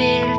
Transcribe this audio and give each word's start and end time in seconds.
fit 0.00 0.29